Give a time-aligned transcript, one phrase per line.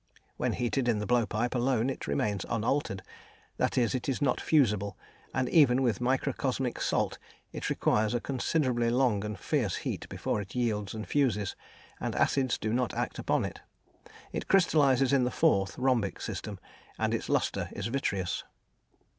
[0.35, 3.03] When heated in the blowpipe alone it remains unaltered,
[3.57, 4.97] that is, it is not fusible,
[5.31, 7.19] and even with microcosmic salt
[7.51, 11.55] it requires a considerably long and fierce heat before it yields and fuses,
[11.99, 13.61] and acids do not act upon it.
[14.33, 16.57] It crystallises in the 4th (rhombic) system,
[16.97, 18.43] and its lustre is vitreous.